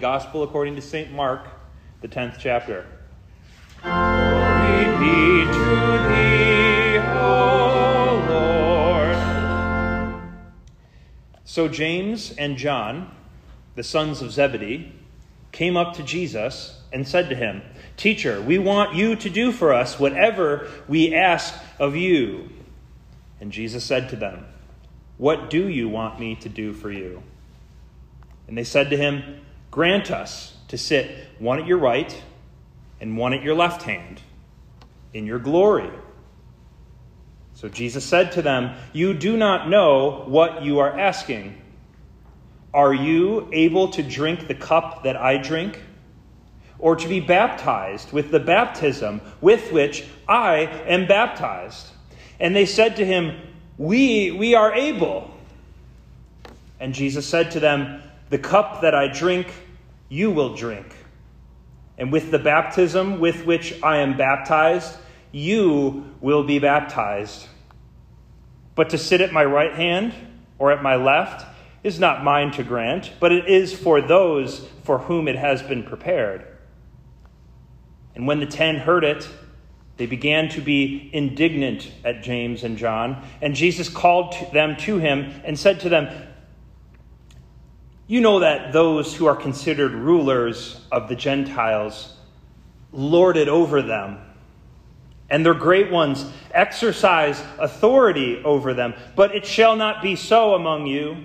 [0.00, 1.12] Gospel according to St.
[1.12, 1.46] Mark,
[2.00, 2.86] the 10th chapter.
[3.82, 9.16] Glory be to thee, O Lord.
[11.44, 13.14] So James and John,
[13.74, 14.92] the sons of Zebedee,
[15.52, 17.62] came up to Jesus and said to him,
[17.96, 22.48] Teacher, we want you to do for us whatever we ask of you.
[23.40, 24.46] And Jesus said to them,
[25.18, 27.22] What do you want me to do for you?
[28.48, 32.22] And they said to him, Grant us to sit one at your right
[33.00, 34.20] and one at your left hand
[35.12, 35.90] in your glory.
[37.54, 41.60] So Jesus said to them, You do not know what you are asking.
[42.72, 45.82] Are you able to drink the cup that I drink?
[46.78, 51.88] Or to be baptized with the baptism with which I am baptized?
[52.38, 53.38] And they said to him,
[53.76, 55.30] We, we are able.
[56.80, 59.52] And Jesus said to them, The cup that I drink,
[60.08, 60.94] you will drink.
[61.98, 64.96] And with the baptism with which I am baptized,
[65.32, 67.46] you will be baptized.
[68.74, 70.14] But to sit at my right hand
[70.58, 71.44] or at my left
[71.82, 75.82] is not mine to grant, but it is for those for whom it has been
[75.82, 76.46] prepared.
[78.14, 79.28] And when the ten heard it,
[79.96, 83.22] they began to be indignant at James and John.
[83.42, 86.28] And Jesus called them to him and said to them,
[88.10, 92.16] You know that those who are considered rulers of the Gentiles
[92.90, 94.18] lord it over them
[95.30, 98.94] and their great ones exercise authority over them.
[99.14, 101.24] But it shall not be so among you.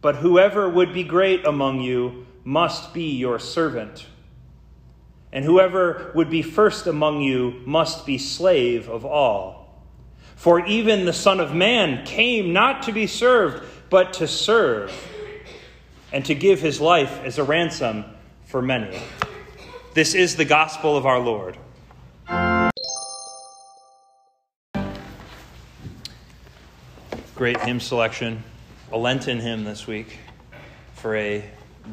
[0.00, 4.06] But whoever would be great among you must be your servant.
[5.30, 9.84] And whoever would be first among you must be slave of all.
[10.36, 14.90] For even the Son of Man came not to be served, but to serve,
[16.14, 18.04] and to give his life as a ransom
[18.46, 19.02] for many.
[19.94, 21.58] This is the gospel of our Lord.
[27.34, 28.44] Great hymn selection,
[28.92, 30.18] a Lenten hymn this week
[30.94, 31.44] for a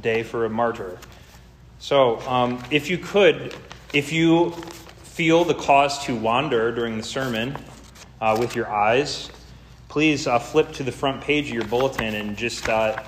[0.04, 1.00] day for a martyr.
[1.80, 3.56] So, um, if you could,
[3.92, 4.52] if you
[5.02, 7.58] feel the cause to wander during the sermon
[8.22, 9.32] uh, with your eyes,
[9.90, 13.02] please uh, flip to the front page of your bulletin and just uh,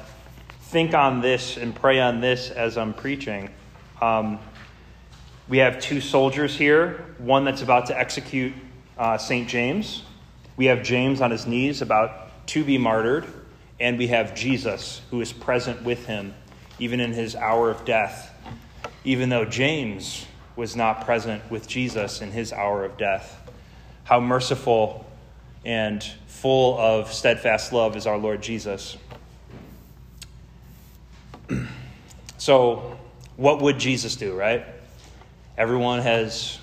[0.74, 3.52] think on this and pray on this as I'm preaching.
[4.02, 4.40] Um,
[5.48, 8.54] we have two soldiers here, one that's about to execute
[8.98, 9.48] uh, St.
[9.48, 10.02] James.
[10.58, 13.28] We have James on his knees about to be martyred,
[13.80, 16.34] and we have Jesus who is present with him
[16.80, 18.34] even in his hour of death,
[19.04, 23.40] even though James was not present with Jesus in his hour of death.
[24.06, 25.06] How merciful
[25.64, 28.98] and full of steadfast love is our Lord Jesus.
[32.44, 32.98] So,
[33.38, 34.66] what would Jesus do, right?
[35.58, 36.60] Everyone has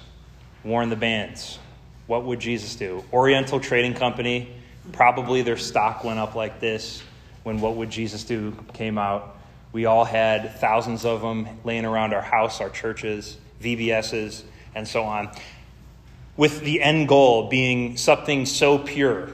[0.63, 1.59] worn the bands.
[2.07, 3.03] What would Jesus do?
[3.15, 4.51] Oriental Trading Company,
[4.93, 7.03] probably their stock went up like this
[7.45, 9.39] when What Would Jesus Do came out.
[9.73, 14.43] We all had thousands of them laying around our house, our churches, VBSs,
[14.75, 15.31] and so on,
[16.37, 19.31] with the end goal being something so pure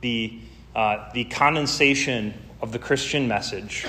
[0.00, 0.40] the,
[0.74, 3.86] uh, the condensation of the Christian message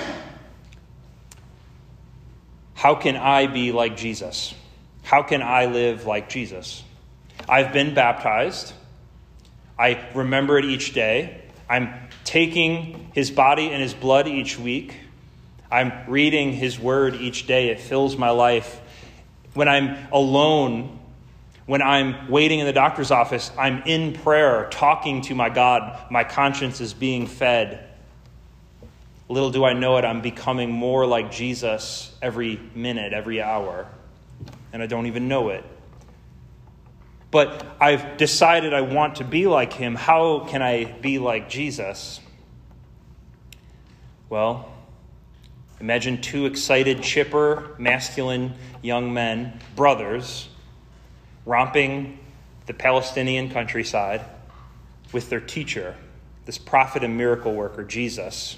[2.78, 4.54] how can I be like Jesus?
[5.02, 6.84] How can I live like Jesus?
[7.48, 8.72] I've been baptized.
[9.76, 11.42] I remember it each day.
[11.68, 14.94] I'm taking his body and his blood each week.
[15.72, 17.70] I'm reading his word each day.
[17.70, 18.80] It fills my life.
[19.54, 21.00] When I'm alone,
[21.66, 26.12] when I'm waiting in the doctor's office, I'm in prayer, talking to my God.
[26.12, 27.87] My conscience is being fed.
[29.28, 33.86] Little do I know it, I'm becoming more like Jesus every minute, every hour.
[34.72, 35.64] And I don't even know it.
[37.30, 39.94] But I've decided I want to be like him.
[39.94, 42.20] How can I be like Jesus?
[44.30, 44.72] Well,
[45.78, 50.48] imagine two excited, chipper, masculine young men, brothers,
[51.44, 52.18] romping
[52.66, 54.24] the Palestinian countryside
[55.12, 55.96] with their teacher,
[56.46, 58.56] this prophet and miracle worker, Jesus.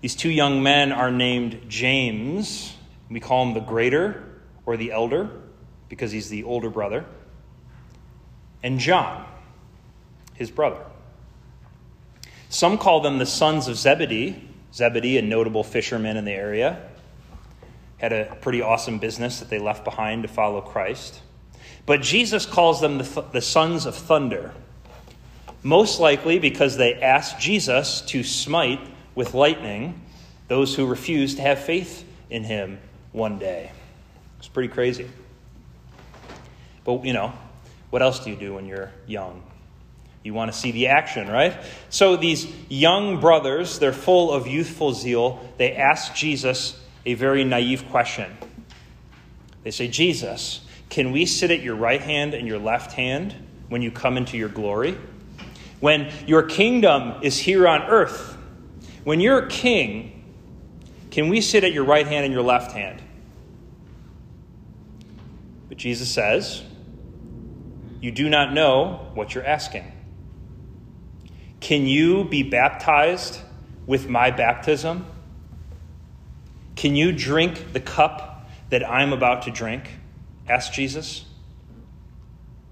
[0.00, 2.74] These two young men are named James.
[3.10, 5.30] We call him the greater or the elder
[5.88, 7.04] because he's the older brother,
[8.62, 9.26] and John,
[10.34, 10.80] his brother.
[12.48, 14.48] Some call them the sons of Zebedee.
[14.72, 16.88] Zebedee, a notable fisherman in the area,
[17.98, 21.20] had a pretty awesome business that they left behind to follow Christ.
[21.86, 24.54] But Jesus calls them the, th- the sons of thunder,
[25.62, 28.80] most likely because they asked Jesus to smite
[29.14, 30.00] with lightning
[30.48, 32.78] those who refuse to have faith in him
[33.12, 33.70] one day.
[34.38, 35.08] It's pretty crazy.
[36.84, 37.32] But, you know,
[37.90, 39.42] what else do you do when you're young?
[40.22, 41.56] You want to see the action, right?
[41.88, 45.40] So these young brothers, they're full of youthful zeal.
[45.56, 48.36] They ask Jesus a very naive question.
[49.62, 53.34] They say, Jesus, can we sit at your right hand and your left hand
[53.68, 54.98] when you come into your glory?
[55.80, 58.36] When your kingdom is here on earth,
[59.04, 60.24] when you're a king,
[61.10, 63.02] can we sit at your right hand and your left hand?
[65.68, 66.62] But Jesus says,
[68.00, 69.90] You do not know what you're asking.
[71.60, 73.40] Can you be baptized
[73.86, 75.06] with my baptism?
[76.76, 79.90] Can you drink the cup that I'm about to drink?
[80.48, 81.24] asked Jesus.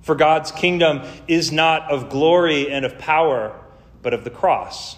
[0.03, 3.55] For God's kingdom is not of glory and of power,
[4.03, 4.97] but of the cross.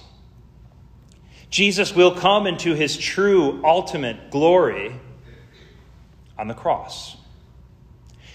[1.51, 4.95] Jesus will come into his true ultimate glory
[6.39, 7.17] on the cross.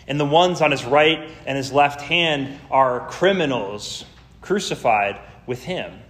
[0.07, 4.05] And the ones on his right and his left hand are criminals
[4.41, 6.01] crucified with him.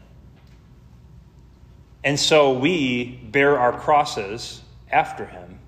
[2.04, 4.62] And so we bear our crosses
[4.92, 5.60] after him.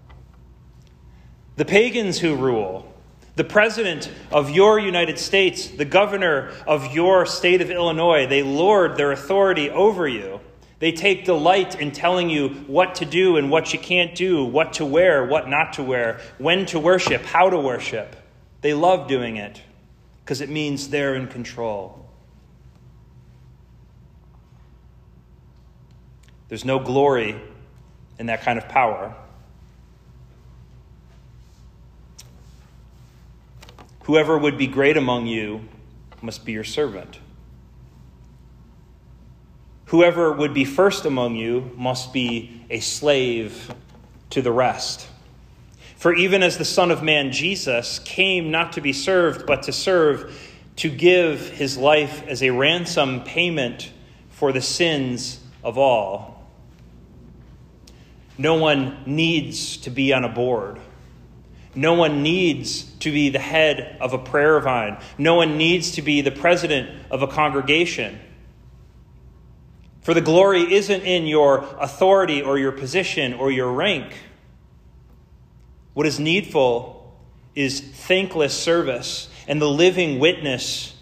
[1.56, 2.94] The pagans who rule,
[3.36, 8.98] the president of your United States, the governor of your state of Illinois, they lord
[8.98, 10.40] their authority over you.
[10.80, 14.74] They take delight in telling you what to do and what you can't do, what
[14.74, 18.16] to wear, what not to wear, when to worship, how to worship.
[18.62, 19.62] They love doing it
[20.24, 22.06] because it means they're in control.
[26.48, 27.42] There's no glory
[28.20, 29.16] in that kind of power.
[34.04, 35.68] Whoever would be great among you
[36.22, 37.20] must be your servant.
[39.88, 43.74] Whoever would be first among you must be a slave
[44.31, 45.07] to the rest.
[45.95, 49.72] For even as the Son of Man, Jesus, came not to be served, but to
[49.72, 50.38] serve,
[50.78, 53.92] to give his life as a ransom payment
[54.30, 56.45] for the sins of all.
[58.38, 60.80] No one needs to be on a board.
[61.74, 64.98] No one needs to be the head of a prayer vine.
[65.18, 68.19] No one needs to be the president of a congregation.
[70.07, 74.18] For the glory isn't in your authority or your position or your rank.
[75.95, 77.13] What is needful
[77.56, 80.95] is thankless service and the living witness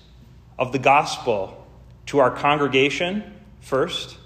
[0.58, 1.68] of the gospel
[2.08, 3.32] to our congregation
[3.62, 4.18] first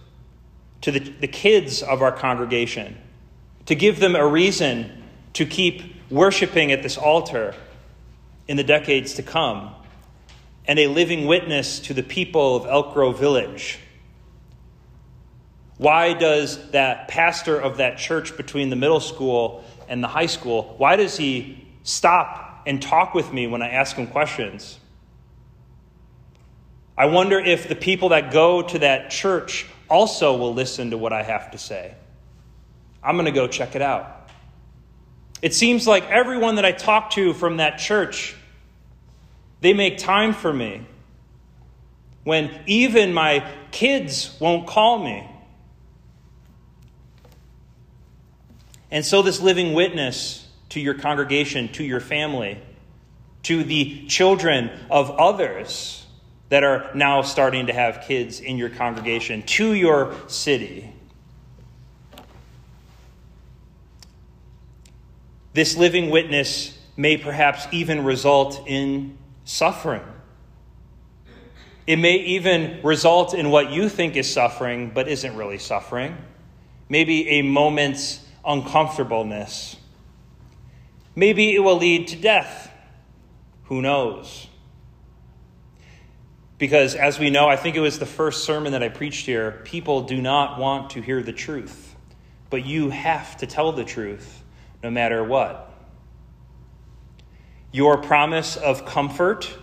[0.79, 2.97] to the, the kids of our congregation,
[3.65, 5.03] to give them a reason
[5.33, 7.53] to keep worshiping at this altar
[8.47, 9.75] in the decades to come,
[10.65, 13.79] and a living witness to the people of Elk Grove Village.
[15.79, 20.75] Why does that pastor of that church between the middle school and the high school,
[20.77, 24.77] why does he stop and talk with me when I ask him questions?
[26.97, 31.13] I wonder if the people that go to that church also will listen to what
[31.13, 31.95] I have to say.
[33.01, 34.29] I'm going to go check it out.
[35.41, 38.35] It seems like everyone that I talk to from that church,
[39.61, 40.85] they make time for me.
[42.25, 45.25] When even my kids won't call me.
[48.91, 52.59] And so, this living witness to your congregation, to your family,
[53.43, 56.05] to the children of others,
[56.49, 60.91] that are now starting to have kids in your congregation to your city.
[65.53, 70.03] This living witness may perhaps even result in suffering.
[71.87, 76.15] It may even result in what you think is suffering, but isn't really suffering.
[76.87, 79.75] Maybe a moment's uncomfortableness.
[81.15, 82.71] Maybe it will lead to death.
[83.65, 84.47] Who knows?
[86.57, 89.61] Because, as we know, I think it was the first sermon that I preached here,
[89.63, 91.95] people do not want to hear the truth.
[92.49, 94.43] But you have to tell the truth
[94.83, 95.73] no matter what.
[97.71, 99.55] Your promise of comfort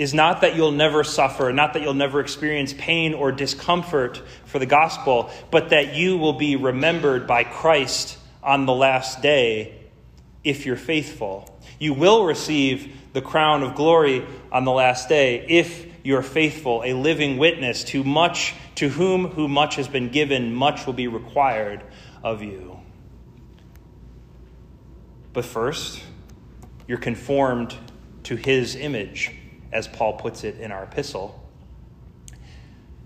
[0.00, 4.58] is not that you'll never suffer, not that you'll never experience pain or discomfort for
[4.58, 9.78] the gospel, but that you will be remembered by Christ on the last day
[10.42, 11.54] if you're faithful.
[11.78, 16.94] You will receive the crown of glory on the last day if you're faithful, a
[16.94, 21.84] living witness to much to whom who much has been given, much will be required
[22.24, 22.80] of you.
[25.34, 26.02] But first,
[26.88, 27.74] you're conformed
[28.22, 29.32] to his image,
[29.72, 31.40] as Paul puts it in our epistle,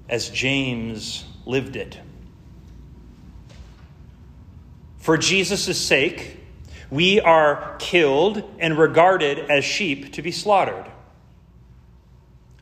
[0.09, 1.99] as James lived it.
[4.99, 6.41] For Jesus' sake,
[6.91, 10.87] we are killed and regarded as sheep to be slaughtered.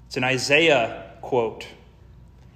[0.06, 1.66] It's an Isaiah quote.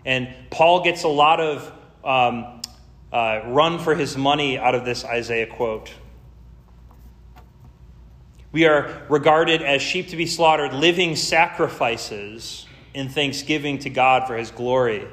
[0.04, 1.72] And Paul gets a lot of
[2.04, 2.60] um,
[3.12, 5.92] uh, run for his money out of this Isaiah quote.
[8.56, 14.34] We are regarded as sheep to be slaughtered, living sacrifices in thanksgiving to God for
[14.34, 15.06] his glory.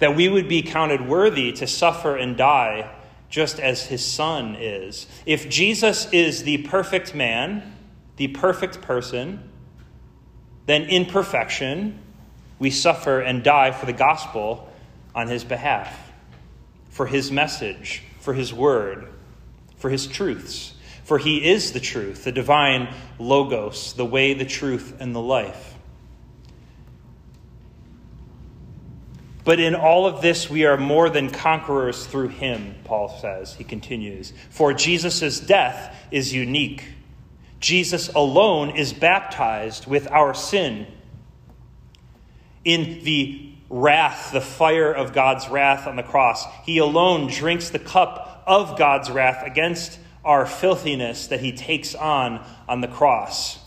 [0.00, 2.92] That we would be counted worthy to suffer and die
[3.30, 5.06] just as his son is.
[5.26, 7.76] If Jesus is the perfect man,
[8.16, 9.48] the perfect person,
[10.66, 12.00] then in perfection,
[12.58, 14.68] we suffer and die for the gospel
[15.14, 16.10] on his behalf,
[16.90, 19.06] for his message, for his word,
[19.76, 20.74] for his truths.
[21.04, 25.74] For he is the truth, the divine Logos, the way, the truth, and the life.
[29.44, 33.54] But in all of this, we are more than conquerors through him, Paul says.
[33.54, 34.32] He continues.
[34.50, 36.84] For Jesus' death is unique.
[37.58, 40.86] Jesus alone is baptized with our sin.
[42.64, 47.78] In the wrath, the fire of God's wrath on the cross, he alone drinks the
[47.80, 53.58] cup of God's wrath against our filthiness that he takes on on the cross.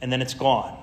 [0.00, 0.76] And then it's gone.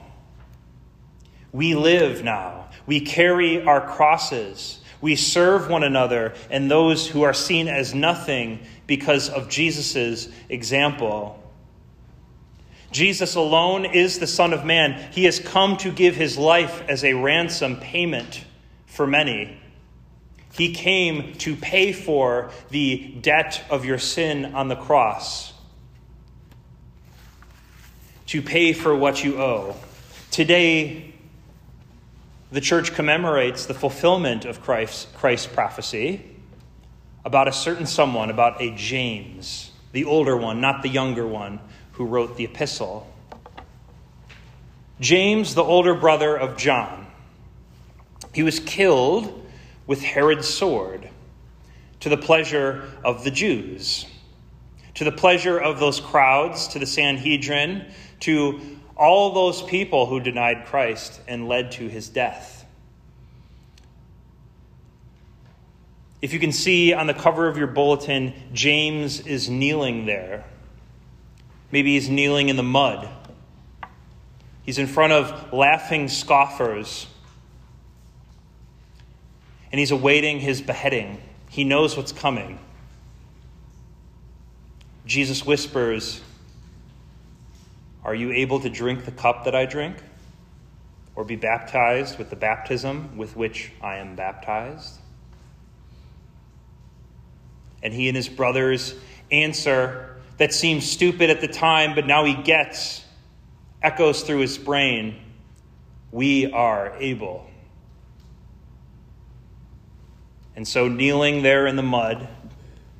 [1.51, 2.69] We live now.
[2.85, 4.79] We carry our crosses.
[5.01, 11.43] We serve one another and those who are seen as nothing because of Jesus' example.
[12.91, 15.11] Jesus alone is the Son of Man.
[15.11, 18.43] He has come to give his life as a ransom payment
[18.85, 19.59] for many.
[20.57, 25.53] He came to pay for the debt of your sin on the cross,
[28.25, 29.75] to pay for what you owe.
[30.31, 31.13] Today,
[32.51, 36.25] the church commemorates the fulfillment of Christ's, Christ's prophecy
[37.23, 41.59] about a certain someone, about a James, the older one, not the younger one,
[41.93, 43.13] who wrote the epistle.
[44.99, 47.05] James, the older brother of John,
[48.33, 49.46] he was killed
[49.87, 51.09] with Herod's sword
[52.01, 54.05] to the pleasure of the Jews,
[54.95, 57.85] to the pleasure of those crowds, to the Sanhedrin,
[58.21, 58.59] to
[58.95, 62.65] all those people who denied Christ and led to his death.
[66.21, 70.45] If you can see on the cover of your bulletin, James is kneeling there.
[71.71, 73.07] Maybe he's kneeling in the mud.
[74.63, 77.07] He's in front of laughing scoffers
[79.71, 81.21] and he's awaiting his beheading.
[81.49, 82.59] He knows what's coming.
[85.05, 86.21] Jesus whispers,
[88.03, 89.97] Are you able to drink the cup that I drink?
[91.15, 94.99] Or be baptized with the baptism with which I am baptized?
[97.81, 98.93] And he and his brothers
[99.31, 103.03] answer that seems stupid at the time, but now he gets,
[103.81, 105.19] echoes through his brain,
[106.11, 107.49] We are able.
[110.57, 112.27] And so, kneeling there in the mud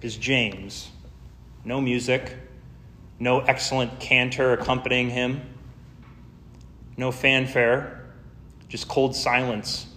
[0.04, 0.92] is James.
[1.66, 2.38] No music,
[3.18, 5.42] no excellent cantor accompanying him,
[6.98, 8.06] no fanfare,
[8.70, 9.88] just cold silence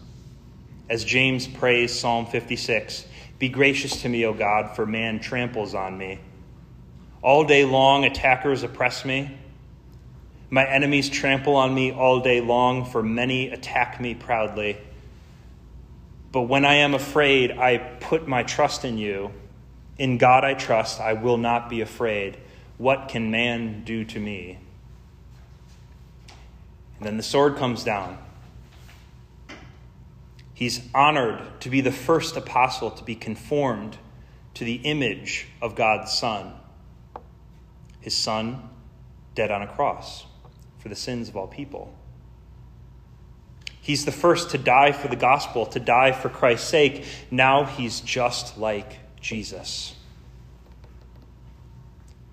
[0.89, 3.05] as James prays Psalm 56
[3.39, 6.19] Be gracious to me, O God, for man tramples on me.
[7.21, 9.37] All day long, attackers oppress me.
[10.49, 14.79] My enemies trample on me all day long, for many attack me proudly.
[16.33, 19.33] But when I am afraid, I put my trust in you.
[19.99, 22.39] In God I trust, I will not be afraid.
[22.79, 24.59] What can man do to me?
[26.99, 28.19] And then the sword comes down.
[30.55, 33.97] He's honored to be the first apostle to be conformed
[34.55, 36.53] to the image of God's Son.
[38.01, 38.69] His Son
[39.35, 40.27] dead on a cross
[40.79, 41.95] for the sins of all people.
[43.83, 47.05] He's the first to die for the gospel, to die for Christ's sake.
[47.31, 49.95] Now he's just like Jesus.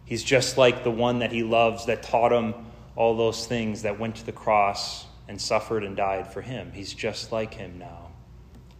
[0.05, 2.53] He's just like the one that he loves that taught him
[2.95, 6.71] all those things that went to the cross and suffered and died for him.
[6.73, 8.09] He's just like him now.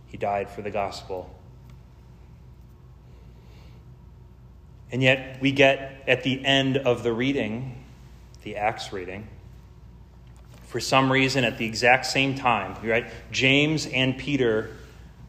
[0.08, 1.34] He died for the gospel.
[4.92, 7.84] And yet, we get at the end of the reading,
[8.44, 9.28] the Acts reading,
[10.68, 13.08] for some reason at the exact same time, right?
[13.32, 14.76] James and Peter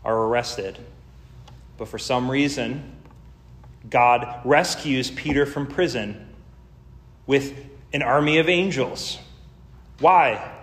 [0.04, 0.78] are arrested.
[1.76, 2.92] But for some reason,
[3.88, 6.28] God rescues Peter from prison
[7.26, 7.54] with
[7.92, 9.18] an army of angels.
[10.00, 10.54] Why?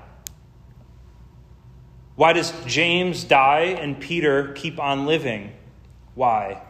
[2.15, 5.53] Why does James die and Peter keep on living?
[6.15, 6.61] Why?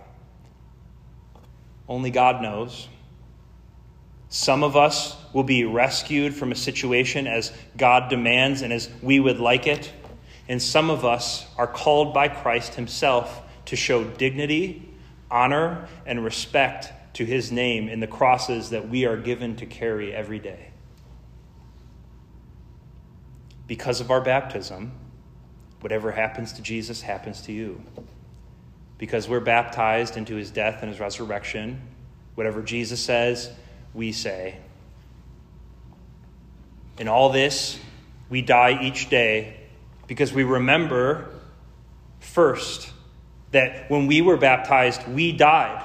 [1.88, 2.88] Only God knows.
[4.30, 9.20] Some of us will be rescued from a situation as God demands and as we
[9.20, 9.92] would like it.
[10.48, 14.90] And some of us are called by Christ Himself to show dignity,
[15.30, 20.14] honor, and respect to His name in the crosses that we are given to carry
[20.14, 20.72] every day.
[23.68, 24.92] Because of our baptism,
[25.80, 27.82] whatever happens to Jesus happens to you.
[28.98, 31.82] Because we're baptized into His death and His resurrection,
[32.36, 33.50] whatever Jesus says,
[33.96, 34.58] we say.
[37.00, 37.80] In all this,
[38.30, 39.58] we die each day
[40.08, 41.30] because we remember
[42.20, 42.92] first
[43.52, 45.82] that when we were baptized, we died.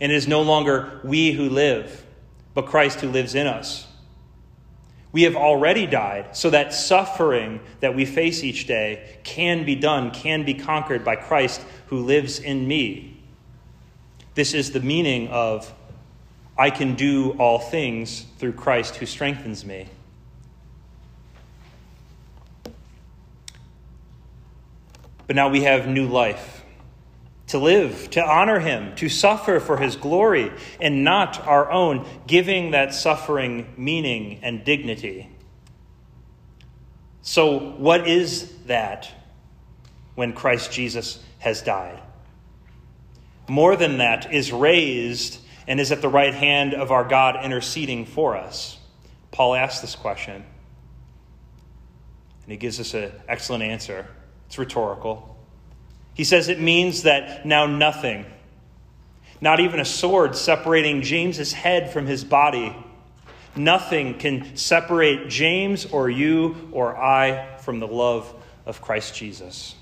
[0.00, 2.04] And it is no longer we who live,
[2.52, 3.86] but Christ who lives in us.
[5.12, 10.10] We have already died, so that suffering that we face each day can be done,
[10.10, 13.22] can be conquered by Christ who lives in me.
[14.34, 15.72] This is the meaning of
[16.56, 19.88] I can do all things through Christ who strengthens me.
[25.26, 26.64] But now we have new life
[27.48, 32.70] to live, to honor Him, to suffer for His glory and not our own, giving
[32.70, 35.28] that suffering meaning and dignity.
[37.22, 39.10] So, what is that
[40.14, 42.00] when Christ Jesus has died?
[43.48, 48.06] More than that, is raised and is at the right hand of our God interceding
[48.06, 48.78] for us?
[49.30, 50.44] Paul asks this question,
[52.42, 54.06] and he gives us an excellent answer.
[54.46, 55.36] It's rhetorical.
[56.14, 58.26] He says it means that now nothing,
[59.40, 62.76] not even a sword separating James's head from his body,
[63.56, 68.32] nothing can separate James or you or I from the love
[68.66, 69.74] of Christ Jesus.